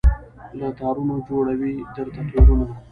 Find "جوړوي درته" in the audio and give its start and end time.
1.27-2.21